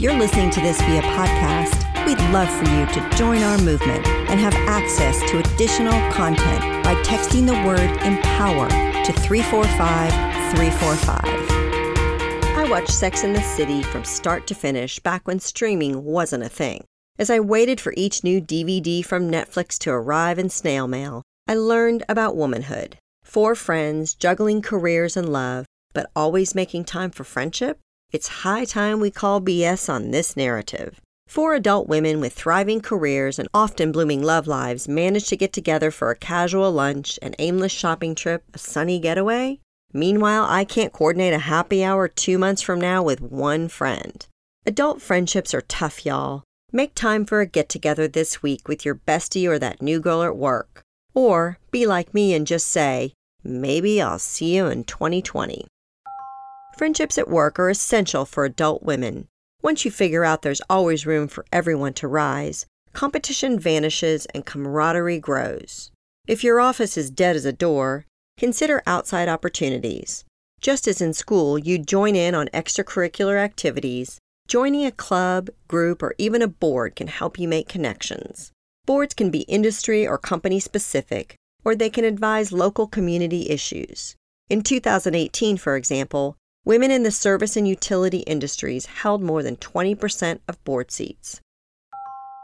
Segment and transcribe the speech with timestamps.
[0.00, 4.06] If you're listening to this via podcast, we'd love for you to join our movement
[4.06, 10.10] and have access to additional content by texting the word empower to 345
[10.56, 11.20] 345.
[12.56, 16.48] I watched Sex in the City from start to finish back when streaming wasn't a
[16.48, 16.86] thing.
[17.18, 21.56] As I waited for each new DVD from Netflix to arrive in snail mail, I
[21.56, 22.96] learned about womanhood.
[23.22, 27.78] Four friends juggling careers and love, but always making time for friendship?
[28.12, 31.00] It's high time we call BS on this narrative.
[31.28, 35.92] Four adult women with thriving careers and often blooming love lives manage to get together
[35.92, 39.60] for a casual lunch, an aimless shopping trip, a sunny getaway.
[39.92, 44.26] Meanwhile, I can't coordinate a happy hour two months from now with one friend.
[44.66, 46.42] Adult friendships are tough, y'all.
[46.72, 50.24] Make time for a get together this week with your bestie or that new girl
[50.24, 50.82] at work.
[51.14, 53.12] Or be like me and just say,
[53.44, 55.68] maybe I'll see you in 2020.
[56.80, 59.28] Friendships at work are essential for adult women.
[59.60, 65.18] Once you figure out there's always room for everyone to rise, competition vanishes and camaraderie
[65.18, 65.90] grows.
[66.26, 68.06] If your office is dead as a door,
[68.38, 70.24] consider outside opportunities.
[70.62, 76.14] Just as in school, you join in on extracurricular activities, joining a club, group, or
[76.16, 78.52] even a board can help you make connections.
[78.86, 84.16] Boards can be industry or company specific, or they can advise local community issues.
[84.48, 90.40] In 2018, for example, women in the service and utility industries held more than 20%
[90.46, 91.40] of board seats.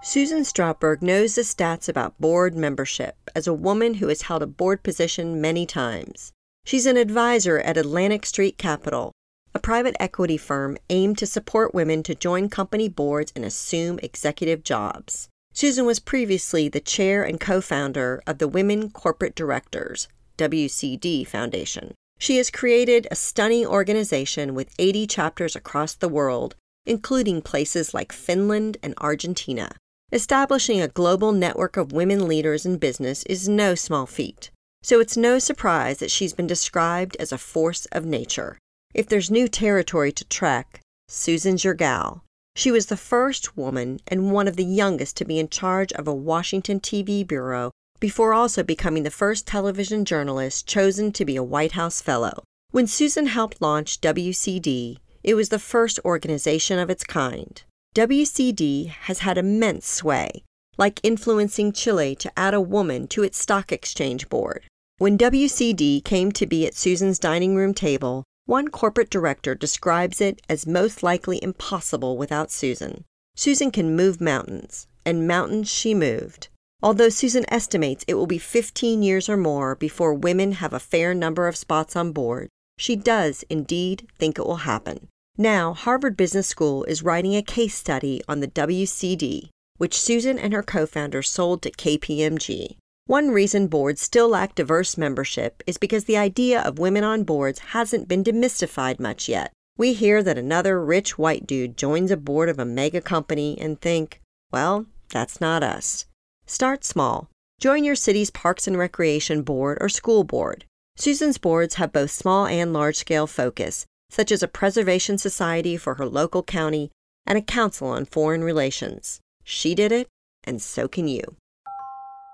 [0.02, 4.46] Susan Stautberg knows the stats about board membership as a woman who has held a
[4.46, 6.32] board position many times.
[6.64, 9.12] She's an advisor at Atlantic Street Capital,
[9.54, 14.62] a private equity firm aimed to support women to join company boards and assume executive
[14.62, 15.28] jobs.
[15.52, 21.94] Susan was previously the chair and co founder of the Women Corporate Directors, WCD Foundation.
[22.18, 26.54] She has created a stunning organization with 80 chapters across the world,
[26.86, 29.72] including places like Finland and Argentina.
[30.12, 34.50] Establishing a global network of women leaders in business is no small feat,
[34.82, 38.56] so it's no surprise that she's been described as a force of nature.
[38.94, 42.22] If there's new territory to trek, Susan's your gal.
[42.54, 46.08] She was the first woman and one of the youngest to be in charge of
[46.08, 47.70] a Washington TV bureau
[48.00, 52.42] before also becoming the first television journalist chosen to be a White House Fellow.
[52.70, 57.62] When Susan helped launch WCD, it was the first organization of its kind.
[57.94, 60.42] WCD has had immense sway,
[60.76, 64.64] like influencing Chile to add a woman to its stock exchange board.
[64.98, 70.40] When WCD came to be at Susan's dining room table, one corporate director describes it
[70.48, 73.04] as most likely impossible without Susan.
[73.34, 76.48] Susan can move mountains, and mountains she moved.
[76.82, 81.14] Although Susan estimates it will be 15 years or more before women have a fair
[81.14, 82.48] number of spots on board,
[82.78, 85.08] she does indeed think it will happen.
[85.38, 89.48] Now, Harvard Business School is writing a case study on the WCD,
[89.78, 92.76] which Susan and her co founder sold to KPMG.
[93.06, 97.60] One reason boards still lack diverse membership is because the idea of women on boards
[97.70, 99.52] hasn't been demystified much yet.
[99.78, 103.80] We hear that another rich white dude joins a board of a mega company and
[103.80, 104.20] think,
[104.50, 106.06] well, that's not us.
[106.48, 107.28] Start small.
[107.58, 110.64] Join your city's Parks and Recreation Board or school board.
[110.94, 115.94] Susan's boards have both small and large scale focus, such as a preservation society for
[115.94, 116.92] her local county
[117.26, 119.18] and a council on foreign relations.
[119.42, 120.06] She did it,
[120.44, 121.34] and so can you.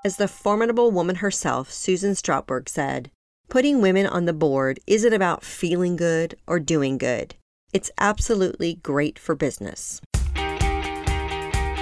[0.05, 3.11] As the formidable woman herself, Susan Stautberg said,
[3.49, 7.35] Putting women on the board isn't about feeling good or doing good.
[7.73, 10.03] It's absolutely great for business.